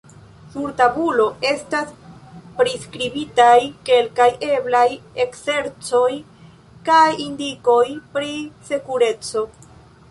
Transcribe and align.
Sur 0.53 0.69
tabulo 0.77 1.25
estas 1.49 1.91
priskribitaj 2.61 3.59
kelkaj 3.91 4.29
eblaj 4.49 4.83
ekzercoj 5.27 6.11
kaj 6.91 7.07
indikoj 7.29 7.85
pri 8.17 8.37
sekureco. 8.73 9.49